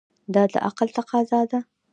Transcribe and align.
دا 0.33 0.43
د 0.51 0.53
عقل 0.67 0.87
تقاضا 0.97 1.41
ده. 1.51 1.59